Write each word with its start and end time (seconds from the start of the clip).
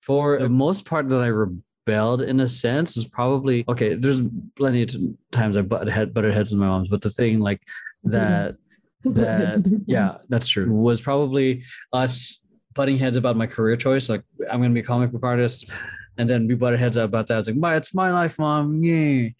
for 0.00 0.38
the 0.38 0.48
most 0.48 0.84
part 0.84 1.08
that 1.08 1.20
I 1.20 1.26
rebelled 1.26 2.22
in 2.22 2.40
a 2.40 2.48
sense 2.48 2.96
is 2.96 3.04
probably 3.04 3.64
okay. 3.68 3.94
There's 3.94 4.22
plenty 4.56 4.82
of 4.82 4.94
times 5.30 5.56
I 5.56 5.62
butted 5.62 5.92
head 5.92 6.14
butted 6.14 6.34
heads 6.34 6.50
with 6.50 6.60
my 6.60 6.66
moms, 6.66 6.88
but 6.88 7.02
the 7.02 7.10
thing 7.10 7.40
like 7.40 7.60
that 8.04 8.56
that 9.04 9.82
yeah, 9.86 10.18
that's 10.28 10.48
true. 10.48 10.70
Was 10.70 11.00
probably 11.00 11.64
us 11.92 12.42
butting 12.74 12.98
heads 12.98 13.16
about 13.16 13.36
my 13.36 13.46
career 13.46 13.76
choice. 13.76 14.08
Like 14.08 14.22
I'm 14.50 14.60
gonna 14.60 14.74
be 14.74 14.80
a 14.80 14.84
comic 14.84 15.12
book 15.12 15.24
artist. 15.24 15.70
And 16.20 16.28
then 16.28 16.46
we 16.46 16.54
butted 16.54 16.78
heads 16.78 16.98
up 16.98 17.06
about 17.06 17.28
that. 17.28 17.34
I 17.34 17.36
was 17.38 17.46
like, 17.46 17.56
"My, 17.56 17.76
it's 17.76 17.94
my 17.94 18.10
life, 18.10 18.38
mom." 18.38 18.84
Yeah. 18.84 19.30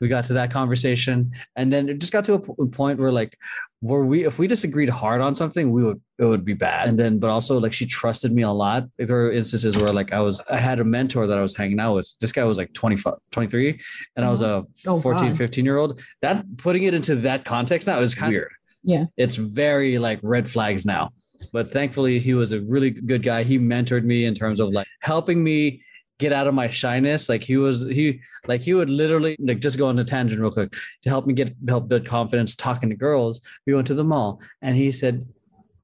We 0.00 0.08
got 0.08 0.24
to 0.24 0.32
that 0.32 0.50
conversation, 0.50 1.30
and 1.54 1.72
then 1.72 1.88
it 1.88 2.00
just 2.00 2.12
got 2.12 2.24
to 2.24 2.34
a 2.34 2.66
point 2.66 2.98
where, 2.98 3.12
like, 3.12 3.38
were 3.80 4.04
we 4.04 4.26
if 4.26 4.36
we 4.36 4.48
disagreed 4.48 4.88
hard 4.88 5.20
on 5.20 5.36
something, 5.36 5.70
we 5.70 5.84
would 5.84 6.00
it 6.18 6.24
would 6.24 6.44
be 6.44 6.54
bad. 6.54 6.88
And 6.88 6.98
then, 6.98 7.20
but 7.20 7.30
also, 7.30 7.60
like, 7.60 7.72
she 7.72 7.86
trusted 7.86 8.32
me 8.32 8.42
a 8.42 8.50
lot. 8.50 8.82
There 8.98 9.16
were 9.16 9.30
instances 9.30 9.76
where, 9.76 9.92
like, 9.92 10.12
I 10.12 10.18
was 10.18 10.42
I 10.50 10.56
had 10.56 10.80
a 10.80 10.84
mentor 10.84 11.28
that 11.28 11.38
I 11.38 11.40
was 11.40 11.56
hanging 11.56 11.78
out 11.78 11.94
with. 11.94 12.12
This 12.20 12.32
guy 12.32 12.42
was 12.42 12.58
like 12.58 12.72
25, 12.72 13.14
23, 13.30 13.80
and 14.16 14.26
I 14.26 14.30
was 14.30 14.42
a 14.42 14.46
uh-huh. 14.46 14.94
Oh, 14.94 15.00
14, 15.00 15.28
God. 15.28 15.38
15 15.38 15.64
year 15.64 15.76
old. 15.76 16.00
That 16.20 16.44
putting 16.56 16.82
it 16.82 16.94
into 16.94 17.14
that 17.16 17.44
context 17.44 17.86
now 17.86 18.00
is 18.00 18.16
kind 18.16 18.34
of 18.34 18.38
weird. 18.38 18.52
Yeah. 18.84 19.04
It's 19.16 19.36
very 19.36 19.98
like 19.98 20.20
red 20.22 20.48
flags 20.48 20.84
now. 20.84 21.10
But 21.52 21.70
thankfully, 21.70 22.20
he 22.20 22.34
was 22.34 22.52
a 22.52 22.60
really 22.60 22.90
good 22.90 23.22
guy. 23.22 23.42
He 23.42 23.58
mentored 23.58 24.04
me 24.04 24.26
in 24.26 24.34
terms 24.34 24.60
of 24.60 24.70
like 24.70 24.86
helping 25.00 25.42
me 25.42 25.82
get 26.18 26.32
out 26.32 26.46
of 26.46 26.54
my 26.54 26.68
shyness. 26.68 27.28
Like 27.28 27.42
he 27.42 27.56
was, 27.56 27.82
he 27.82 28.20
like 28.46 28.60
he 28.60 28.74
would 28.74 28.90
literally 28.90 29.36
like 29.38 29.60
just 29.60 29.78
go 29.78 29.88
on 29.88 29.98
a 29.98 30.04
tangent 30.04 30.40
real 30.40 30.50
quick 30.50 30.72
to 31.02 31.08
help 31.08 31.26
me 31.26 31.34
get 31.34 31.54
help 31.68 31.88
build 31.88 32.06
confidence 32.06 32.54
talking 32.54 32.90
to 32.90 32.96
girls. 32.96 33.40
We 33.66 33.74
went 33.74 33.86
to 33.88 33.94
the 33.94 34.04
mall 34.04 34.40
and 34.62 34.76
he 34.76 34.92
said, 34.92 35.26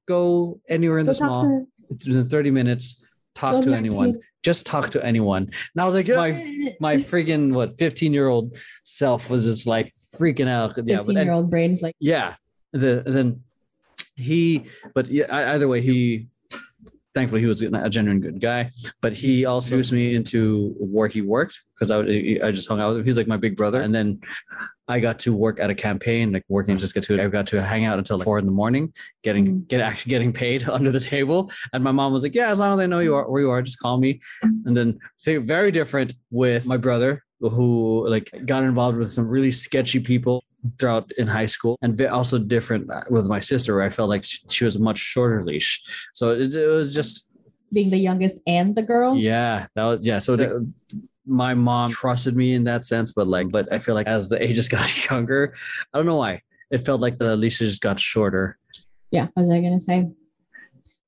Go 0.06 0.60
anywhere 0.68 0.98
in 0.98 1.06
Go 1.06 1.12
this 1.12 1.20
mall. 1.20 1.44
to. 1.44 1.66
It's 1.94 2.06
in 2.06 2.24
30 2.24 2.50
minutes. 2.50 3.04
Talk 3.34 3.52
Go 3.52 3.62
to 3.62 3.74
anyone. 3.74 4.20
Just 4.42 4.66
talk 4.66 4.90
to 4.90 5.04
anyone. 5.04 5.50
Now 5.74 5.90
like 5.90 6.08
my 6.08 6.30
my 6.80 6.96
freaking 6.96 7.52
what 7.52 7.78
15 7.78 8.12
year 8.12 8.28
old 8.28 8.56
self 8.84 9.28
was 9.28 9.44
just 9.44 9.66
like 9.66 9.92
freaking 10.16 10.48
out. 10.48 10.76
Yeah, 10.84 10.98
15 10.98 11.16
year 11.16 11.32
old 11.32 11.50
brain's 11.50 11.82
like, 11.82 11.94
yeah 12.00 12.34
the 12.72 13.02
then 13.04 13.42
he 14.16 14.64
but 14.94 15.10
yeah 15.10 15.52
either 15.54 15.66
way 15.66 15.80
he 15.80 16.28
thankfully 17.14 17.40
he 17.40 17.46
was 17.46 17.60
a 17.62 17.88
genuine 17.88 18.20
good 18.20 18.40
guy 18.40 18.70
but 19.00 19.12
he 19.12 19.44
also 19.44 19.74
introduced 19.74 19.92
me 19.92 20.14
into 20.14 20.74
where 20.78 21.08
he 21.08 21.20
worked 21.22 21.58
because 21.74 21.90
I, 21.90 21.96
would- 21.96 22.08
I 22.44 22.50
just 22.52 22.68
hung 22.68 22.80
out 22.80 22.90
with 22.90 22.98
him. 22.98 23.04
He's 23.04 23.16
like 23.16 23.26
my 23.26 23.36
big 23.36 23.56
brother. 23.56 23.80
And 23.80 23.94
then 23.94 24.20
i 24.88 24.98
got 24.98 25.20
to 25.20 25.32
work 25.32 25.60
at 25.60 25.70
a 25.70 25.74
campaign 25.74 26.32
like 26.32 26.44
working 26.48 26.76
just 26.76 26.94
get 26.94 27.04
to 27.04 27.22
i 27.22 27.28
got 27.28 27.46
to 27.46 27.62
hang 27.62 27.84
out 27.84 27.96
until 27.96 28.18
like 28.18 28.24
four 28.24 28.40
in 28.40 28.44
the 28.46 28.50
morning 28.50 28.92
getting 29.22 29.46
Mhm. 29.46 29.68
get 29.68 29.80
actually 29.80 30.10
getting 30.10 30.32
paid 30.32 30.68
under 30.78 30.90
the 30.90 30.98
table. 31.00 31.50
And 31.72 31.84
my 31.84 31.92
mom 31.92 32.12
was 32.12 32.22
like 32.24 32.34
yeah 32.34 32.50
as 32.50 32.58
long 32.58 32.72
as 32.74 32.80
i 32.82 32.86
know 32.86 32.98
you 33.00 33.14
are 33.14 33.30
where 33.30 33.40
you 33.42 33.50
are 33.50 33.62
just 33.62 33.78
call 33.78 33.98
me. 33.98 34.20
And 34.66 34.76
then 34.76 34.98
very 35.24 35.70
different 35.70 36.14
with 36.30 36.66
my 36.66 36.76
brother 36.76 37.22
who 37.40 38.06
like 38.08 38.30
got 38.44 38.62
involved 38.64 38.98
with 38.98 39.10
some 39.10 39.26
really 39.26 39.52
sketchy 39.52 40.00
people 40.00 40.44
throughout 40.78 41.10
in 41.16 41.26
high 41.26 41.46
school 41.46 41.78
and 41.82 42.00
also 42.06 42.38
different 42.38 42.90
uh, 42.90 43.02
with 43.10 43.26
my 43.26 43.40
sister 43.40 43.74
where 43.74 43.84
i 43.84 43.90
felt 43.90 44.08
like 44.08 44.24
she, 44.24 44.38
she 44.48 44.64
was 44.64 44.76
a 44.76 44.80
much 44.80 44.98
shorter 44.98 45.44
leash 45.44 45.82
so 46.12 46.32
it, 46.32 46.54
it 46.54 46.68
was 46.68 46.94
just 46.94 47.30
being 47.72 47.90
the 47.90 47.96
youngest 47.96 48.40
and 48.46 48.74
the 48.74 48.82
girl. 48.82 49.16
yeah 49.16 49.66
that 49.74 49.84
was 49.84 50.06
yeah 50.06 50.18
so 50.18 50.36
the, 50.36 50.72
my 51.26 51.54
mom 51.54 51.90
trusted 51.90 52.36
me 52.36 52.54
in 52.54 52.64
that 52.64 52.84
sense 52.84 53.12
but 53.12 53.26
like 53.26 53.50
but 53.50 53.72
i 53.72 53.78
feel 53.78 53.94
like 53.94 54.06
as 54.06 54.28
the 54.28 54.42
ages 54.48 54.68
got 54.68 55.10
younger 55.10 55.54
i 55.94 55.98
don't 55.98 56.06
know 56.06 56.16
why 56.16 56.40
it 56.70 56.78
felt 56.78 57.00
like 57.00 57.18
the 57.18 57.36
leash 57.36 57.58
just 57.58 57.82
got 57.82 57.98
shorter 57.98 58.58
Yeah, 59.10 59.26
what 59.34 59.42
was 59.42 59.50
I 59.50 59.60
gonna 59.60 59.80
say? 59.80 60.08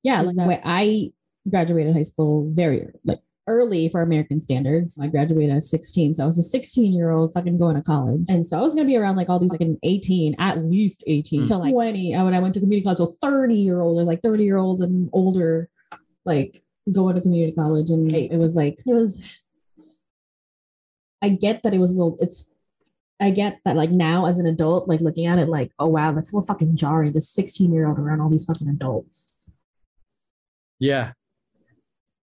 Yeah, 0.02 0.22
like, 0.22 0.48
way 0.48 0.60
I 0.64 1.12
graduated 1.48 1.94
high 1.94 2.02
school 2.02 2.50
very 2.52 2.88
like 3.04 3.20
early 3.48 3.88
for 3.88 4.02
American 4.02 4.40
standards. 4.40 4.98
I 5.00 5.08
graduated 5.08 5.56
at 5.56 5.64
16. 5.64 6.14
So 6.14 6.22
I 6.22 6.26
was 6.26 6.38
a 6.38 6.42
16 6.42 6.92
year 6.92 7.10
old 7.10 7.32
fucking 7.32 7.58
going 7.58 7.76
to 7.76 7.82
college. 7.82 8.24
And 8.28 8.46
so 8.46 8.56
I 8.58 8.60
was 8.62 8.74
gonna 8.74 8.86
be 8.86 8.96
around 8.96 9.16
like 9.16 9.28
all 9.28 9.38
these 9.40 9.50
like 9.50 9.60
an 9.60 9.78
18, 9.82 10.36
at 10.38 10.64
least 10.64 11.02
18 11.06 11.42
Mm. 11.42 11.46
till 11.48 11.58
like 11.58 11.72
20. 11.72 12.12
And 12.12 12.24
when 12.24 12.34
I 12.34 12.38
went 12.40 12.54
to 12.54 12.60
community 12.60 12.84
college, 12.84 12.98
so 12.98 13.12
30 13.20 13.54
year 13.56 13.80
old 13.80 14.00
or 14.00 14.04
like 14.04 14.22
30 14.22 14.44
year 14.44 14.56
olds 14.58 14.80
and 14.80 15.10
older, 15.12 15.68
like 16.24 16.62
going 16.92 17.14
to 17.16 17.20
community 17.20 17.52
college. 17.52 17.90
And 17.90 18.12
it 18.12 18.38
was 18.38 18.54
like 18.54 18.78
it 18.86 18.92
was 18.94 19.20
I 21.20 21.28
get 21.30 21.62
that 21.62 21.74
it 21.74 21.78
was 21.78 21.90
a 21.92 21.94
little 21.94 22.16
it's 22.20 22.48
I 23.20 23.30
get 23.30 23.58
that 23.64 23.76
like 23.76 23.90
now 23.90 24.26
as 24.26 24.38
an 24.38 24.46
adult, 24.46 24.88
like 24.88 25.00
looking 25.00 25.26
at 25.26 25.38
it 25.38 25.48
like, 25.48 25.70
oh 25.78 25.86
wow, 25.86 26.10
that's 26.12 26.32
a 26.32 26.36
little 26.36 26.46
fucking 26.46 26.74
jarring. 26.76 27.12
This 27.12 27.28
16 27.30 27.72
year 27.72 27.86
old 27.88 27.98
around 27.98 28.20
all 28.20 28.28
these 28.30 28.44
fucking 28.44 28.68
adults. 28.68 29.30
yeah 30.78 31.12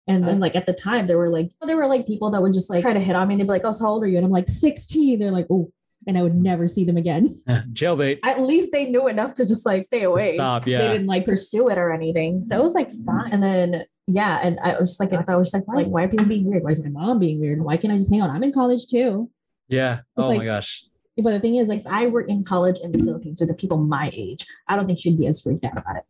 And 0.09 0.23
then 0.23 0.35
uh-huh. 0.35 0.41
like 0.41 0.55
at 0.55 0.65
the 0.65 0.73
time 0.73 1.05
there 1.05 1.17
were 1.17 1.29
like 1.29 1.51
there 1.61 1.77
were 1.77 1.87
like 1.87 2.07
people 2.07 2.31
that 2.31 2.41
would 2.41 2.53
just 2.53 2.69
like 2.69 2.81
try 2.81 2.93
to 2.93 2.99
hit 2.99 3.15
on 3.15 3.27
me 3.27 3.35
and 3.35 3.41
they'd 3.41 3.45
be 3.45 3.49
like, 3.49 3.63
Oh, 3.63 3.71
so 3.71 3.85
how 3.85 3.91
old 3.91 4.03
are 4.03 4.07
you? 4.07 4.17
And 4.17 4.25
I'm 4.25 4.31
like 4.31 4.49
16. 4.49 5.19
They're 5.19 5.31
like, 5.31 5.47
oh, 5.49 5.71
and 6.07 6.17
I 6.17 6.23
would 6.23 6.35
never 6.35 6.67
see 6.67 6.83
them 6.83 6.97
again. 6.97 7.35
jailbait 7.47 8.19
At 8.23 8.41
least 8.41 8.71
they 8.71 8.85
knew 8.85 9.07
enough 9.07 9.35
to 9.35 9.45
just 9.45 9.65
like 9.65 9.81
stay 9.81 10.03
away. 10.03 10.33
stop 10.33 10.65
Yeah. 10.65 10.79
They 10.79 10.87
didn't 10.93 11.07
like 11.07 11.25
pursue 11.25 11.69
it 11.69 11.77
or 11.77 11.91
anything. 11.91 12.41
So 12.41 12.59
it 12.59 12.63
was 12.63 12.73
like 12.73 12.87
mm-hmm. 12.87 13.05
fine. 13.05 13.33
And 13.33 13.43
then 13.43 13.85
yeah, 14.07 14.39
and 14.41 14.59
I 14.63 14.79
was 14.79 14.97
just 14.97 14.99
like, 14.99 15.13
I 15.13 15.35
was 15.35 15.47
just 15.47 15.53
like, 15.53 15.67
why, 15.67 15.75
like, 15.75 15.85
is, 15.85 15.89
why 15.89 16.03
are 16.03 16.07
people 16.07 16.25
being 16.25 16.45
weird? 16.45 16.63
Why 16.63 16.71
is 16.71 16.83
my 16.83 16.89
mom 16.89 17.19
being 17.19 17.39
weird? 17.39 17.61
Why 17.61 17.77
can't 17.77 17.93
I 17.93 17.97
just 17.97 18.09
hang 18.09 18.21
out? 18.21 18.31
I'm 18.31 18.41
in 18.41 18.51
college 18.51 18.87
too. 18.87 19.29
yeah 19.67 19.99
oh 20.17 20.35
my 20.35 20.43
gosh 20.43 20.83
But 21.15 21.31
the 21.31 21.39
thing 21.39 21.55
is, 21.57 21.69
like, 21.69 21.81
if 21.81 21.87
I 21.87 22.07
were 22.07 22.21
in 22.21 22.43
college 22.43 22.79
in 22.79 22.91
the 22.91 22.99
Philippines 22.99 23.39
with 23.39 23.49
the 23.49 23.55
people 23.55 23.77
my 23.77 24.09
age, 24.13 24.47
I 24.67 24.75
don't 24.75 24.87
think 24.87 24.97
she'd 24.97 25.17
be 25.17 25.27
as 25.27 25.41
freaked 25.41 25.63
out 25.63 25.77
about 25.77 25.97
it 25.97 26.05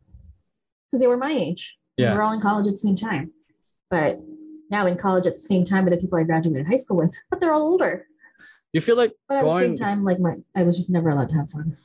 because 0.86 1.00
they 1.00 1.06
were 1.06 1.18
my 1.18 1.32
age. 1.32 1.76
Yeah. 1.98 2.06
We 2.06 2.08
Yeah. 2.10 2.16
were 2.16 2.22
all 2.22 2.32
in 2.32 2.40
college 2.40 2.66
at 2.66 2.72
the 2.72 2.78
same 2.78 2.96
time. 2.96 3.32
But 3.90 4.20
now 4.70 4.86
in 4.86 4.96
college 4.96 5.26
at 5.26 5.34
the 5.34 5.40
same 5.40 5.64
time 5.64 5.84
with 5.84 5.92
the 5.92 5.98
people 6.00 6.18
I 6.18 6.22
graduated 6.22 6.66
high 6.66 6.76
school 6.76 6.96
with, 6.98 7.12
but 7.28 7.40
they're 7.40 7.52
all 7.52 7.62
older. 7.62 8.06
you 8.72 8.80
feel 8.80 8.96
like 8.96 9.12
But 9.28 9.38
at 9.38 9.44
the 9.44 9.58
same 9.58 9.74
time, 9.74 10.04
like 10.04 10.20
my, 10.20 10.36
I 10.56 10.62
was 10.62 10.76
just 10.76 10.90
never 10.90 11.10
allowed 11.10 11.28
to 11.30 11.34
have 11.36 11.50
fun. 11.50 11.76